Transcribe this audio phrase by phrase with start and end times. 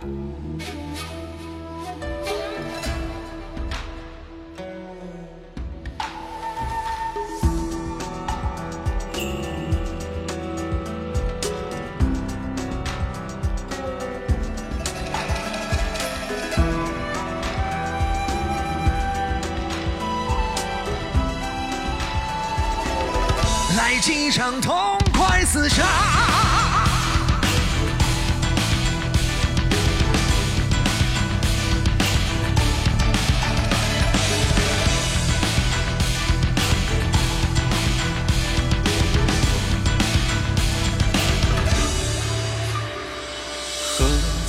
[0.00, 0.06] 来
[24.00, 26.07] 几场痛快厮杀。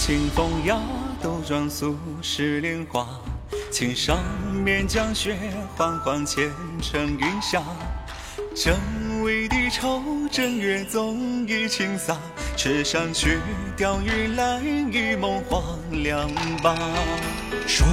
[0.09, 0.76] 清风雅，
[1.22, 3.08] 斗转素湿莲花。
[3.72, 4.18] 青上
[4.66, 5.38] 面江雪
[5.77, 6.49] 缓缓前
[6.82, 7.62] 程云霞。
[8.55, 10.02] 正为低愁，
[10.32, 12.18] 正月纵雨倾洒。
[12.58, 13.38] 池上雪，
[13.77, 16.27] 钓鱼来，一梦黄粱
[16.63, 16.76] 罢。
[17.68, 17.85] 说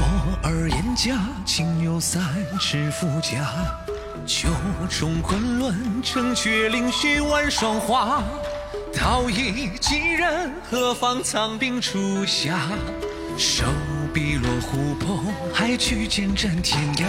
[0.42, 2.22] 儿燕家，青牛三
[2.58, 3.44] 尺夫家。
[4.26, 4.48] 秋
[4.88, 8.22] 中昆仑，城阙凌虚万霜华。
[8.98, 12.58] 道义几人，何妨藏兵出下。
[13.36, 13.64] 手
[14.14, 15.20] 笔落湖泊，
[15.52, 17.04] 还去见斩天涯。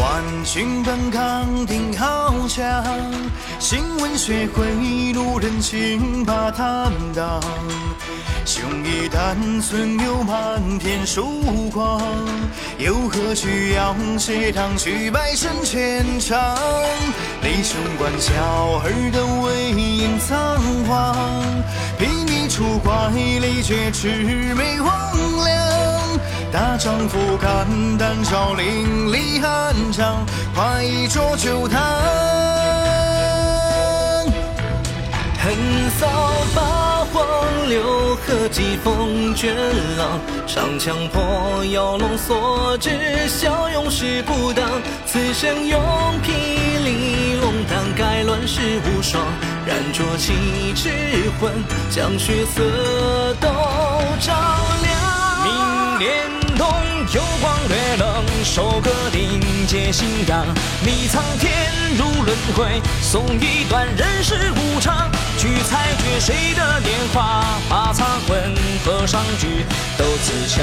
[0.00, 2.84] 万军奔抗定豪强，
[3.58, 7.40] 新闻学会路人情把坦荡。
[8.46, 12.00] 雄义胆存有满天曙光，
[12.78, 16.56] 又何须要斜堂去拜神前场？
[17.42, 18.32] 立雄关小
[18.82, 19.69] 儿的威
[20.00, 21.14] 严苍黄，
[21.98, 24.88] 披靡出怪力绝魑魅魍
[25.36, 26.18] 魉。
[26.50, 31.78] 大丈夫肝胆少林里酣畅，快意酌酒汤。
[35.42, 35.52] 横
[35.98, 36.06] 扫
[36.54, 39.54] 八荒六合，疾风卷
[39.98, 40.18] 浪。
[40.46, 44.66] 长枪破妖龙所指，骁勇势不挡。
[45.04, 45.78] 此生用
[46.22, 46.32] 霹
[46.84, 49.22] 雳龙胆，盖乱世无双。
[49.66, 50.90] 燃灼气之
[51.40, 51.52] 魂，
[51.90, 53.48] 将血色都
[54.20, 54.32] 照
[54.82, 54.90] 亮。
[55.44, 56.40] 明莲。
[57.12, 60.46] 幽光掠冷，收割顶阶信仰。
[60.86, 61.50] 迷苍天
[61.98, 65.10] 入轮回，送一段人世无常。
[65.36, 68.54] 去裁决谁的年华，把残魂
[68.84, 69.66] 和伤局
[69.98, 70.62] 都自下。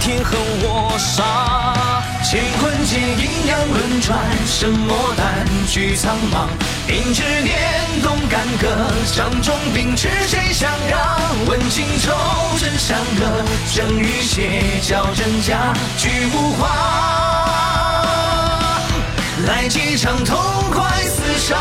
[0.00, 1.24] 天恨我杀，
[3.72, 6.48] 轮转，神魔胆俱苍茫。
[6.86, 8.68] 兵至年动干戈，
[9.14, 11.00] 掌中兵持谁相让？
[11.46, 12.12] 问情仇
[12.58, 13.44] 真善恶，
[13.74, 16.62] 正与邪教真假俱无话。
[19.46, 20.36] 来几场痛
[20.72, 21.56] 快厮杀，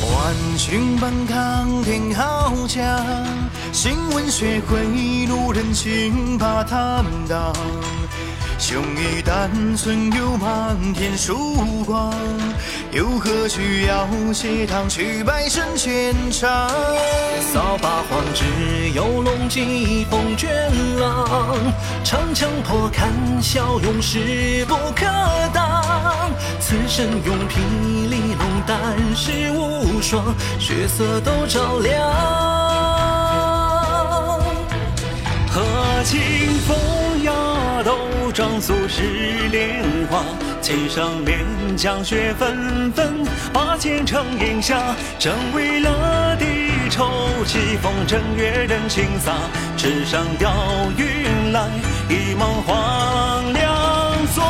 [0.00, 2.82] 万军奔抗天豪强，
[3.74, 7.52] 新闻学会路人情把坦荡。
[8.56, 12.14] 雄义胆存有满天曙光，
[12.92, 16.70] 又何须要斜堂去拜神前场？
[17.52, 18.44] 扫八荒，只
[18.94, 20.48] 有龙疾风卷
[21.00, 21.58] 浪。
[22.04, 23.10] 长枪破砍，
[23.42, 25.04] 骁勇势不可
[25.52, 26.30] 挡。
[26.60, 32.53] 此生用霹雳龙胆，识无双，血色都照亮。
[36.04, 36.20] 清
[36.66, 36.76] 风
[37.22, 37.32] 雅，
[37.82, 39.02] 斗转素世
[39.50, 40.22] 莲花。
[40.60, 41.44] 青上面
[41.76, 44.94] 江雪纷纷，把前程饮下。
[45.18, 46.44] 正为了地
[46.90, 47.08] 愁，
[47.46, 49.32] 疾风正月人情洒。
[49.78, 50.52] 纸上钓
[50.98, 51.68] 鱼来，
[52.10, 54.44] 一梦黄粱作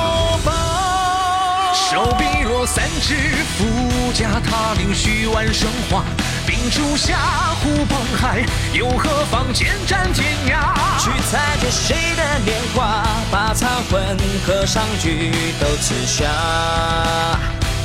[0.45, 1.73] 罢。
[1.73, 3.15] 手笔落三尺
[3.57, 6.03] 富家，踏凌虚晚霜华。
[6.47, 7.19] 兵出下，
[7.63, 11.03] 湖崩海，又何妨剑斩天涯？
[11.03, 14.17] 去裁决谁的年华，把残魂
[14.47, 16.25] 和伤局都刺下。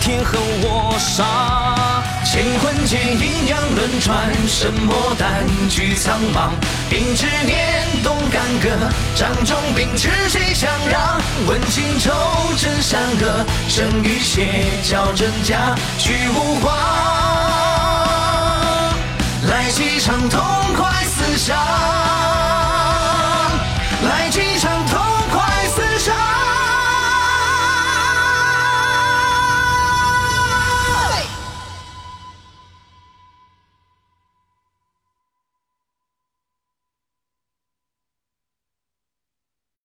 [0.02, 4.17] 天恨我杀，乾坤间阴阳轮转，
[4.47, 6.52] 神魔胆俱苍茫。
[6.90, 8.70] 兵至年动干戈，
[9.16, 11.22] 掌中兵持谁相让？
[11.47, 12.12] 问情仇
[12.58, 17.48] 真善恶，生与邪教真假俱无话。
[19.69, 20.41] 来几场痛
[20.75, 21.98] 快厮杀。